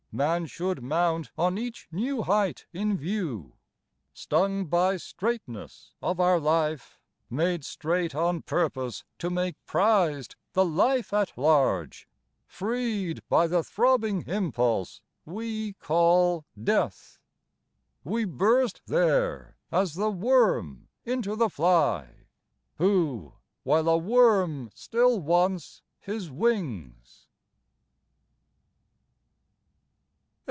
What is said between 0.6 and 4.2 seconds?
mount on each New height in view"... 12 )6a0tcr IFnterpreteD